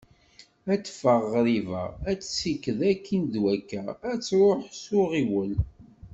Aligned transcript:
Ad 0.71 0.79
d-teffeɣ 0.81 1.21
ɣriba, 1.33 1.83
ad 2.09 2.19
tessiked 2.21 2.79
akin 2.91 3.23
d 3.33 3.35
wakka, 3.43 3.81
ad 4.11 4.19
truḥ 4.27 4.61
s 4.81 4.83
uɣiwel. 4.99 5.53